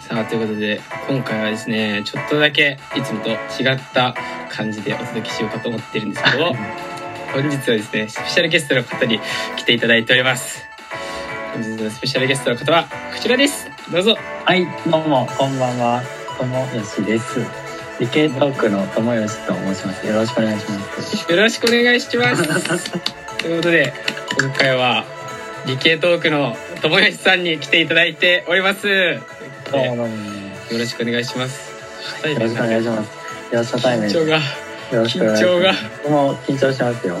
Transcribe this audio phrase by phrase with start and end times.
[0.00, 4.14] さあということで今回はですねちょっとだけいつもと違った
[4.50, 6.54] 感じでお届けしようかと思ってるんですけど
[7.32, 9.20] 本日はですねスペシャルゲストの方に
[9.56, 10.66] 来ていただいております
[11.52, 12.88] 本日のスペシャルゲストの方はこ
[13.20, 14.16] ちらですどうぞ
[14.48, 16.02] はい、どうも、こんばんは。
[16.38, 17.40] ともよしです。
[18.00, 20.06] 理系トークのともよしと申します。
[20.06, 21.30] よろしくお願いします。
[21.30, 22.90] よろしくお願いします
[23.36, 23.92] ということで
[24.40, 25.04] 今回は
[25.66, 29.20] 理系トークの友吉さんに来ていただいておりますよ。
[30.78, 31.72] ろしくお願いします
[32.28, 33.54] よろしくお願いします。
[33.54, 34.40] よ緊張が
[34.96, 35.44] ろしくお願いします。
[35.44, 37.16] 緊張が僕も緊張しますよ。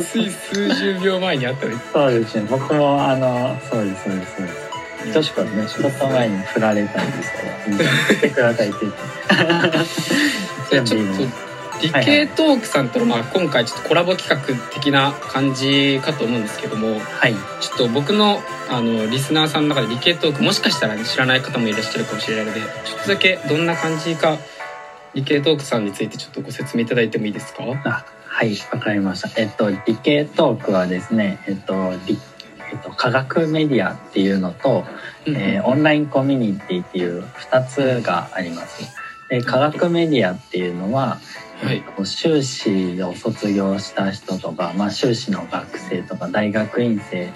[0.00, 2.46] つい数十秒前に会ったそうですね。
[2.50, 4.72] 僕も、あの、そうです、そうです、そうです。
[5.12, 7.78] 女子からね、ちょっと前に振られたんですけど、
[8.14, 9.00] 来てくださいって言って。
[10.70, 11.51] 全部いいね。
[11.82, 17.34] 理系トークさんとの、まあ、今回ちょっとコラボ企画的な感じかと思うんですけどもはい。
[17.60, 18.40] ちょっと僕の
[18.70, 24.38] あのリスナーさんの中で理系トークもしかしたら、ね、知らない方もいらっしゃるかもしれないのでちょっとだけどんな感じか
[25.14, 27.64] 理系トークさんについてちょっとご説明いただいてもいいですか？
[27.84, 28.04] あ
[28.34, 29.40] はい、わかりました。
[29.40, 32.18] えっと、理系トークはですね、えっと、理
[32.72, 34.84] えっと、科学メディアっていうのと、
[35.26, 38.96] えーオンラインコミュニティっていう2つがあります。
[39.28, 41.18] で科学メディアっていうのは、
[41.62, 41.76] はい。
[41.76, 47.32] えっと修士を卒業した人とか、まあ、修士の学生とか大学院生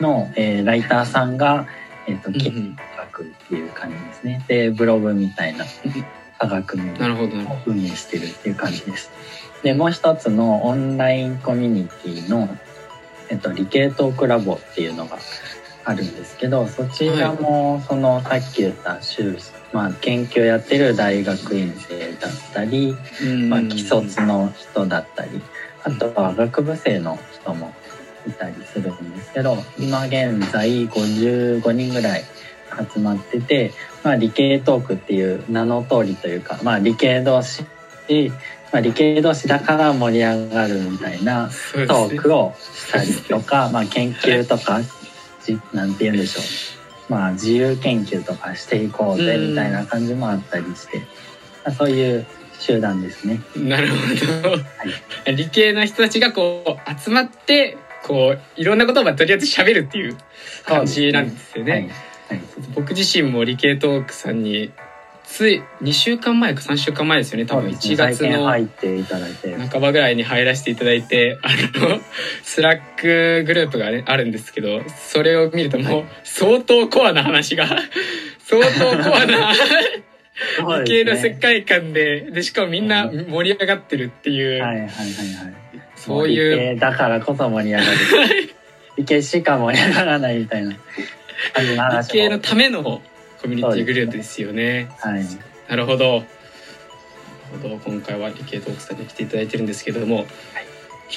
[0.00, 1.66] の、えーライターさんが、
[2.06, 2.76] えっと、記事うん。
[2.76, 4.44] 書くっていう感じですね。
[4.48, 5.64] でブログみたいな
[6.38, 9.10] 科学メディアなるほどなるほを運営してるっていう感じです。
[9.62, 12.48] でもう一つのオンラインコミュニティの、
[13.28, 15.18] えっと、理系トークラボっていうのが
[15.84, 22.96] あるんですけどそちらもそのさっき言った修士、まあ、研究やってる大学院生だったり、
[23.48, 25.40] まあ、既卒の人だったり
[25.84, 27.72] あとは学部生の人も
[28.26, 32.24] いたりするんですけど今現在55人ぐらい
[32.92, 37.64] 集まってて、まあ、理系トークっていう名の通りというか、まあ、理系同士、
[38.72, 41.48] まあ、理系同士だから盛り上がるみたいな
[41.88, 44.80] トークをしたりとか、まあ、研究とか
[45.44, 46.79] じなんて言うんでしょう、
[47.10, 51.04] まあ、自由研究とかしていこうぜみたいな感じもあったりして、ま
[51.64, 52.26] あそういう
[52.60, 53.40] 集団ですね。
[53.56, 53.94] なるほ
[55.26, 60.16] ど、理系の人たちがこう集まってこういろんなことをまあとりあえず喋るっていう
[60.64, 61.72] 感じなんですよね。
[62.28, 62.38] はい。
[62.38, 62.46] はい。
[62.76, 64.70] 僕自身も理系トークさんに
[65.32, 68.50] つい2週間前か3週間前ですよね多分1月の
[69.68, 71.48] 半ばぐらいに入らせていただいてあ
[71.78, 72.00] の
[72.42, 77.64] Slack グループが、ね、あるんですけどそれを見るともう相当コアな話が
[78.44, 79.52] 相当コアな
[80.82, 84.90] 理系の世界観ででしかもみんな盛り上がってるっていう、はいはいはいはい。
[85.94, 87.98] そういうだからこそ盛り上がる。
[88.98, 90.74] 理系しか盛り上がらないみたいな
[91.54, 92.12] 感じの理話も。
[92.12, 93.02] 系のための
[93.40, 94.90] コミュニティグループですよね。
[94.98, 95.24] はい。
[95.68, 96.20] なるほど。
[96.20, 96.26] なる
[97.62, 100.26] ほど今回は理系トークさんに来ていただいてるんですけれども、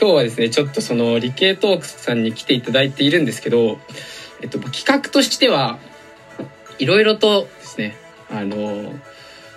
[0.00, 3.78] 今日はですねちょっとその理系トークさんに来ていただいているんですけど、
[4.42, 5.78] えっと、企画としては
[6.78, 7.96] いろいろとですね
[8.28, 8.92] あの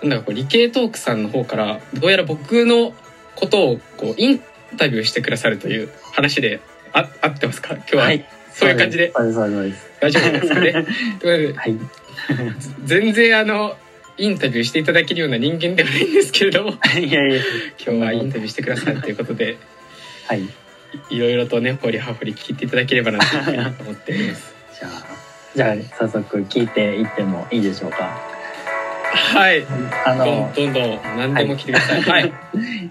[0.00, 2.94] なんだかこう理系トークさんの方からどうやら僕の
[3.36, 4.40] ことをこうイン
[4.78, 6.60] タビューしてくださるという話で
[6.94, 7.74] あ合ってますか？
[7.74, 9.12] 今日は、はいそういう感じで
[10.00, 10.72] 大丈夫ですかね？
[11.20, 12.03] ということではい。
[12.84, 13.76] 全然あの
[14.16, 17.40] インタビューしていただけるような人間ではないんですけれども いやいや。
[17.84, 19.56] 今日はインタビューしてくださいということで
[20.26, 20.48] はい。
[21.10, 23.26] いろいろとね掘り葉掘り聞いていただければなと
[23.82, 24.54] 思っております。
[24.78, 25.06] じゃあ、
[25.56, 28.34] じゃあ早速聞いていってもいいでしょうか。
[29.14, 29.64] はい
[30.04, 32.02] あどんの、どんどん何でも聞いてください。
[32.02, 32.32] はい、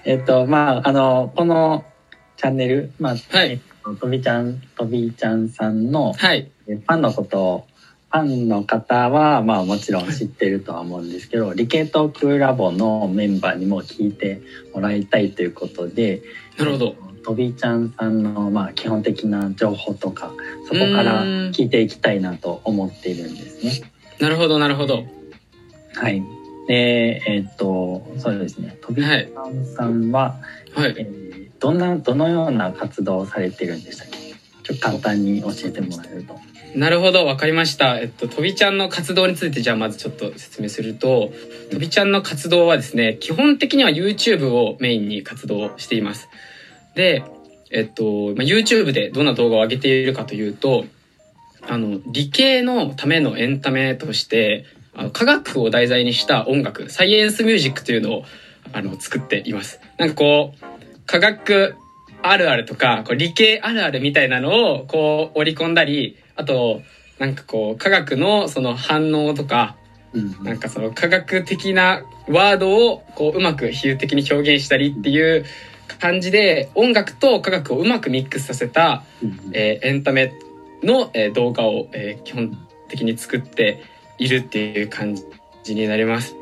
[0.05, 1.85] えっと、まあ、あの、この
[2.37, 7.67] チャンネル、まあ、はいえっととびちゃん、とびちゃんさんの、はい、ファンのことを、
[8.13, 14.39] ファンの方は、まあもちろん知ってるとは思うんですけど、理系トークラボのメンバーにも聞いて
[14.71, 16.21] もらいたいということで、
[16.59, 16.95] なるほど。
[17.25, 20.31] とびちゃんさんの、まあ基本的な情報とか、
[20.67, 23.91] そこから聞いていきたいなと思っているんですね。
[24.19, 25.05] なるほどなるほど。
[25.95, 26.21] はい。
[26.67, 28.77] で、えっと、そうですね。
[28.81, 30.35] とびちゃんさんは、
[30.75, 30.95] はい。
[30.97, 34.17] えーどんな、どのような活動をされてるんでしたっけ？
[34.63, 36.37] ちょっと簡単に教えてもらえると。
[36.75, 37.99] なるほどわかりました。
[37.99, 41.31] えっととびちゃんの活動についてじゃあまずちょっと説明すると、
[41.71, 46.29] とびちゃんの活動はですね基本的には YouTube をメインに活動しています。
[46.95, 47.23] で、
[47.71, 50.85] えっとまあ YouTube でどんな動画を上げているかというと、
[51.67, 54.65] あの理系のためのエンタメとして
[54.95, 58.25] あの科学を題材にした音楽サイエンスミュージックというのを
[58.73, 60.65] あの作っていますなんかこう
[61.05, 61.75] 科学
[62.21, 66.81] あるあるとかこう理系あるあるみたいなのをこう織り込んだりあと
[67.19, 69.75] なんかこう科学のその反応とか
[70.13, 75.45] うんなんかその科学的なワードをこううまく比喩的に表現したりっていう
[75.99, 80.33] 感じで音楽と科学をうまくミックスさせた、うんえーエンタメ
[80.83, 82.57] の、えー動画を、えー基本
[82.89, 83.83] 的に作って
[84.19, 85.17] いるっていう感
[85.63, 86.35] じになります。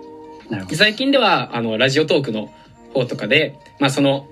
[0.73, 2.51] 最近ではあのラジオトークの
[2.93, 4.27] 方とかで、まあ、その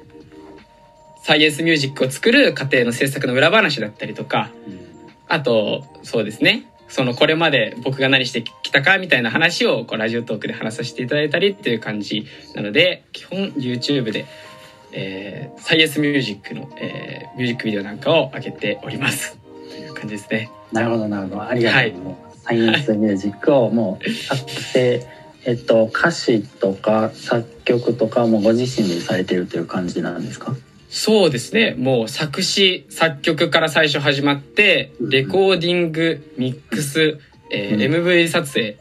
[1.24, 4.50] サイエンスミュージックを作る過程の制作の裏話だったりとか
[5.30, 14.26] あとそうですねそのこれまで僕が何してきたかみたいな話をこうラジオトークで話させていただいたりっていう感じなので基本 YouTube で、
[14.92, 19.38] えーサイエンスミュージックの、えーミュージックビデオなんかを上げております
[19.70, 20.50] という感じですね。
[20.72, 21.42] なるほど、なるほど。
[21.44, 22.42] ありがとうございます。
[22.44, 25.06] サイエンスミュージックをもう作成、
[25.46, 30.56] えっと、歌詞とか作曲とかもご自身でされてるという感じなんですか？
[30.90, 31.76] そうですね。
[31.78, 37.20] もう作詞、作曲から最初始まって、レコーディング、ミックス、
[37.52, 38.06] えーうん。
[38.06, 38.78] MV 撮影、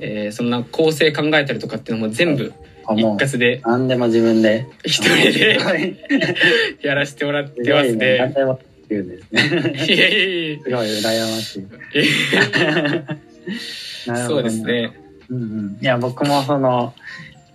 [0.00, 2.54] えーそんな構成考えたりとかっていうのも全部
[2.96, 3.60] 一括で。
[3.64, 4.66] 何でも自分で。
[4.84, 5.94] 一人で はい。
[6.82, 8.32] やらせてもらっすてますね。
[8.34, 8.52] すご
[8.94, 11.66] い羨ましい。
[14.26, 14.92] そうですね。
[15.28, 16.92] うんうん、いや僕もその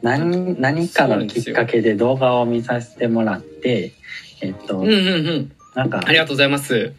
[0.07, 3.93] 何何かのきっかけで動画を見させてもらって
[4.41, 4.93] えっと、うんうんう
[5.39, 5.51] ん。
[5.75, 6.93] なんかありがとうございます。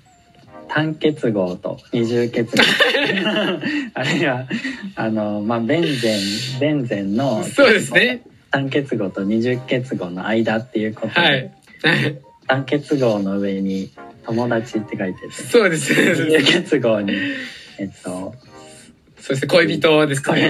[0.68, 2.62] 単結合と二重結合
[3.94, 4.46] あるいは
[4.96, 8.22] あのまあベンゼンベンゼンのそうですね。
[8.50, 11.50] 単結合と二重結合の間っていうことで、はい。
[12.46, 13.90] 単結合の上に
[14.24, 17.12] 友達って書いててそうです二重結合に
[17.78, 18.34] えっと
[19.28, 19.48] そうですね。
[19.48, 20.40] 恋人ですこね。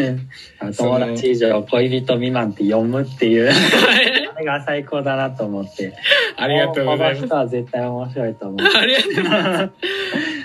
[0.62, 5.94] れ 友達以上恋人未満って読むっていうはいあれが最高だなと思って
[6.36, 7.26] ありがとうございますこの。
[7.26, 9.70] 人は絶対面白いと思う ありがとうございます。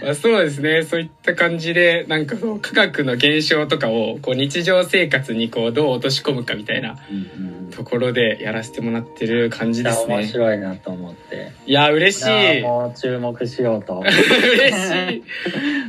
[0.03, 0.81] まあ、そうですね。
[0.83, 7.19] そういった感じで、なんかこう、科学の現象とかを、こう、日常生活にこう、どう落とし込むかみたいなうんう
[7.59, 10.27] んところでやらせてもらってる感じです面ね。
[10.27, 12.23] 白いなと思っていや、嬉し
[12.59, 12.61] い。
[12.61, 15.23] もう注目しようと嬉しい。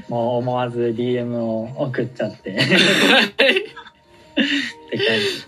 [0.09, 2.65] もう思わず DM を送っちゃってって
[4.97, 5.05] 感じ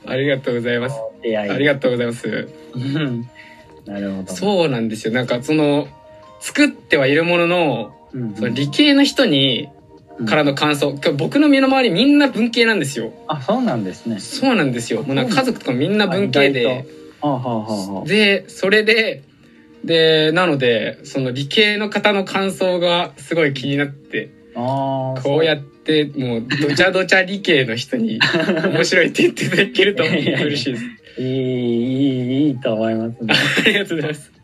[0.06, 0.97] ありがとうございます。
[0.97, 2.49] ありがとうございます。
[2.75, 3.29] うん
[3.87, 5.15] なるほどそうなんですよ。
[5.15, 5.87] なんかその、
[6.41, 9.69] 作ってはいるものの、うんうんその理系の人に、
[10.25, 13.13] からの感想、今日僕の身の回りみんな文系なんですよ。
[13.29, 15.03] あそうなんですねそうなんですよ。
[15.03, 16.87] もうなんか家族とかみんな文系で。
[18.07, 19.25] で、それで、
[19.85, 28.19] で、なので、その理系の方の感想がすごい気になって、あーこうやって、もう、どちゃどちゃ理系の人に
[28.73, 30.85] 面白いって言っていただけると嬉しいです。
[31.19, 33.35] いいいいいいと思いますね
[33.65, 34.36] ありがとうございます。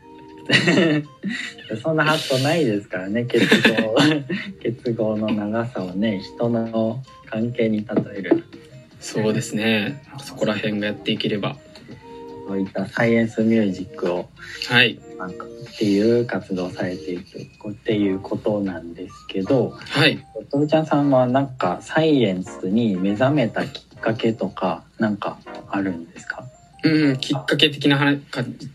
[1.82, 3.94] そんな発想ないですからね結合
[4.62, 8.44] 結合の長さをね人の関係に例える
[9.00, 10.00] そうですね。
[10.22, 11.56] そこら辺がやっていければ。
[12.46, 14.28] そういったサイエンスミュージックを
[14.68, 14.98] はい。
[15.18, 20.24] なんかっていう活動をされていくっていうことなんですけどはい。
[20.68, 26.44] ちゃんさんはなんかサイエンスに目覚めたきっかけとかなんかあるんですか？
[26.84, 28.22] うん、きっかけ的な話で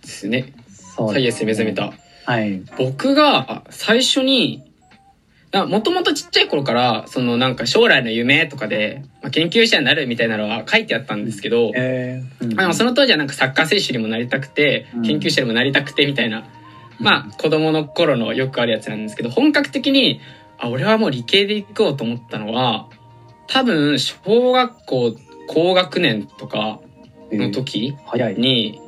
[0.03, 0.53] すね。
[0.97, 1.93] そうサイエンスに目覚めた。
[2.25, 2.61] はい。
[2.77, 4.63] 僕が最初に、
[5.53, 12.59] もともとちっちゃい頃から、そのなんか将来の夢とかで、まあ、研究者になるみたいなのは書いてあったんですけど、えーうん。
[12.59, 15.01] あのその当時はなんかサッカー選手にもなりたくてうん。
[15.03, 16.43] 研究者にもなりたくてみたいな、
[16.99, 20.19] まあ子供の頃のよくあるやつなんですけど本格的に
[20.57, 22.89] あ俺はもう理系で行こうと思ったのは
[23.47, 25.15] 多分小学校
[25.47, 26.79] 高学年とか
[27.31, 28.35] の時早い。
[28.35, 28.81] に、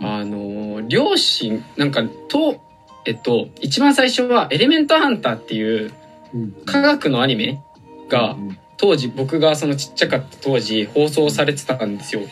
[0.00, 2.60] あの両親なんかと
[3.04, 5.92] えっと一番最初は「エレメントハンター」っていう
[6.64, 7.60] 科学のアニメ
[8.08, 8.36] が
[8.76, 12.22] 当時僕がそのちっちゃかった当時放送されてたんですよ。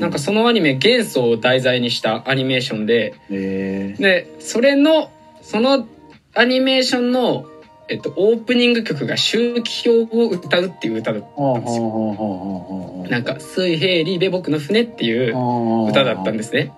[0.00, 4.02] なんかそのアニメ元素を題材にしたアニメーションでえー。
[4.02, 5.10] でそれの
[5.42, 5.86] その
[6.34, 7.46] アニメーションの、
[7.88, 16.72] えっと、オープニング曲が周期表を歌うっていう歌だほうほうほうほうほうほうなんか「水平リベ僕の船」っていう歌だったんですね。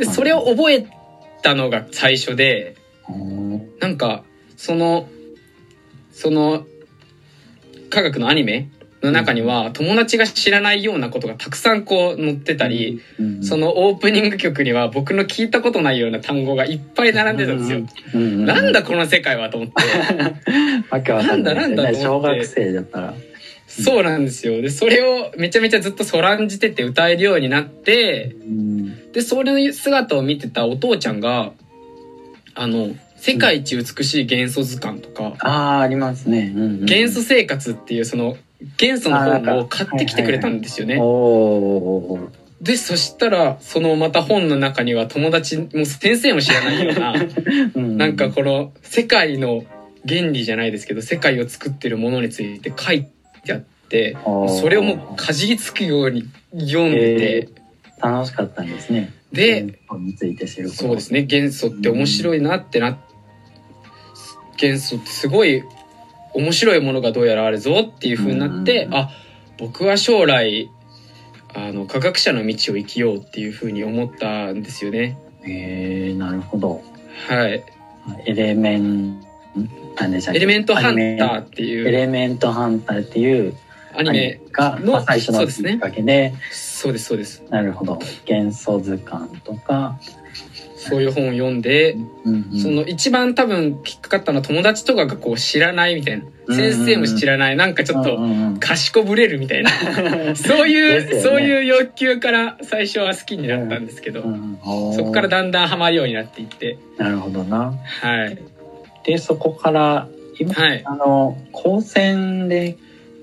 [0.00, 0.86] でうんそれを覚え
[1.42, 2.76] たのが最初で
[3.08, 3.78] うん。
[3.78, 4.24] なんか
[4.56, 5.08] その
[6.12, 6.66] その
[7.88, 8.68] 科学のアニメ
[9.02, 13.42] の中には友達が知らないようなことがたくさんこう載ってたり、うん。
[13.42, 18.20] そのオープニング曲には僕の聞いたことないような単語がいっぱい並んでたんですよ。
[18.20, 19.74] なんだこの世界はと思って。
[20.90, 23.14] わけわかんなんだなんだね小学生だったら。
[23.66, 24.60] そうなんですよ。
[24.60, 29.12] で、それをめちゃめちゃずっとそらんじてて歌えるようになって、うん。
[29.12, 31.52] で、それの姿を見てたお父ちゃんが、
[32.54, 36.52] あの、世界一美しい元素図鑑とか、ああ、ありますね。
[36.54, 38.36] 元素生活っていうその
[38.76, 40.96] 元素の本を買ってきてくれたんですよね。
[42.60, 47.14] で、そしたら、そのまた本の中には友達、もう先生も知らないような、
[47.74, 49.64] うんなんかこの世界の
[50.06, 53.06] 原理じゃないですけど、世界を作ってるものについて書い
[53.44, 54.16] てあって、
[54.60, 57.48] それをもうかじりつくように読んでて、
[58.02, 59.10] 楽しかったんですね。
[59.32, 59.78] で。
[60.74, 62.98] そうですね、元素って面白いなってな、
[64.58, 65.62] 元素ってすごい
[66.34, 69.10] 面白いものがどうやらあるぞっていう風になって、うんあ、
[69.58, 70.70] 僕は将来、
[71.54, 75.18] あの、科学者の道を生きようっていう風に思ったんですよね。
[75.42, 76.82] へえなるほど。
[77.28, 77.64] はい。
[78.26, 79.20] エレメン、
[79.98, 80.38] なんでしたっけ？
[80.38, 83.56] エレメントハンターアっていうレメントハンターっていう
[83.94, 87.42] アニメ、が、のまあ、最初のきっかけで、そうです、そうです。
[87.50, 87.98] なるほど。
[88.24, 89.98] 元素図鑑とか、
[90.88, 91.92] そういう本を読んで、
[92.24, 96.24] うんうんその一番多分引っかかったのは友達とかがこう知らないみたいな。
[96.24, 97.56] うん先生も知らない。
[97.56, 99.70] なんかちょっとうんうんうん賢ぶれるみたいな。
[100.34, 107.74] そういう、ねそういう欲求から最初は好きになったんですけど、うんおーそこからだんだんハマるようになっていって、なるほどな。
[108.02, 108.38] はい。
[109.04, 110.08] で、そこから、
[110.38, 110.82] 今、はい。
[110.84, 112.76] あの、高専で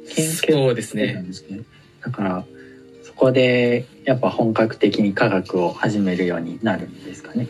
[0.10, 1.20] 研究そうですしてたね。
[1.22, 1.60] んですね。
[2.04, 2.57] だから、そ
[3.18, 7.48] こで、やっぱ本格的に科学を始めるようになるんですかね。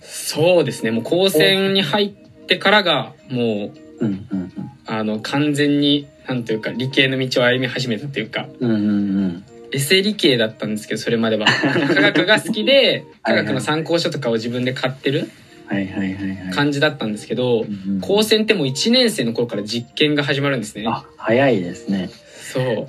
[0.00, 0.90] そうですね。
[0.90, 4.52] もう高専に入ってからが、もう、うんうん
[4.86, 8.70] あの、完全に、なんというか、理系の道を歩み始めたというか、うん。
[8.70, 8.92] うんうんう
[9.26, 9.44] ん。
[9.70, 11.46] エセ理系だったんですけど、それまでは。
[11.94, 15.28] 科学が好きで、科学の参考書とかを自分で買ってる
[15.66, 16.54] はいはいはいはい。
[16.54, 20.84] 感じだったんですけど、うんうん高専ってもう1年生の頃から実験が始まるんですね。
[20.86, 22.08] あ、早いですね。
[22.52, 22.88] そう。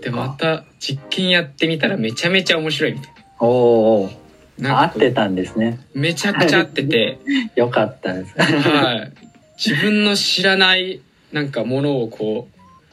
[0.00, 3.14] で、また実験やってみたらめちゃめちゃ面白いみたいな。
[3.16, 4.22] なんかこう
[4.68, 5.80] 合ってたんですね。
[5.94, 7.18] めちゃくちゃ合ってて、
[7.56, 8.34] よかったです。
[8.38, 9.12] はい。
[9.56, 11.00] 自分の知らない
[11.32, 12.48] なんかものをこ